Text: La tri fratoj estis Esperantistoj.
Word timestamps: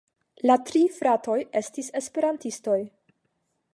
La 0.51 0.55
tri 0.69 0.81
fratoj 0.95 1.37
estis 1.61 1.91
Esperantistoj. 2.01 2.79